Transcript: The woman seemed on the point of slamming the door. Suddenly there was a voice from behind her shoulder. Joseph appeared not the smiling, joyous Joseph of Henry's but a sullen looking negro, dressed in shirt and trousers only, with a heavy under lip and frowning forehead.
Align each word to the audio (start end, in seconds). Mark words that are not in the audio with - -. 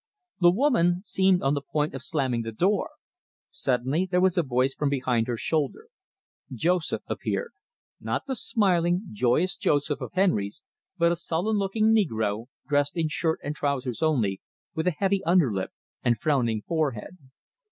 The 0.39 0.49
woman 0.49 1.03
seemed 1.03 1.43
on 1.43 1.53
the 1.53 1.61
point 1.61 1.93
of 1.93 2.01
slamming 2.01 2.41
the 2.41 2.51
door. 2.51 2.89
Suddenly 3.51 4.07
there 4.09 4.19
was 4.19 4.35
a 4.35 4.41
voice 4.41 4.73
from 4.73 4.89
behind 4.89 5.27
her 5.27 5.37
shoulder. 5.37 5.89
Joseph 6.51 7.03
appeared 7.05 7.51
not 7.99 8.25
the 8.25 8.33
smiling, 8.33 9.03
joyous 9.11 9.55
Joseph 9.57 10.01
of 10.01 10.13
Henry's 10.13 10.63
but 10.97 11.11
a 11.11 11.15
sullen 11.15 11.57
looking 11.57 11.93
negro, 11.93 12.47
dressed 12.67 12.97
in 12.97 13.09
shirt 13.09 13.41
and 13.43 13.55
trousers 13.55 14.01
only, 14.01 14.41
with 14.73 14.87
a 14.87 14.91
heavy 14.97 15.23
under 15.23 15.53
lip 15.53 15.69
and 16.03 16.17
frowning 16.17 16.63
forehead. 16.63 17.19